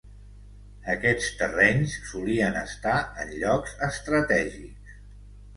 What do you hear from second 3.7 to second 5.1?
estratègics.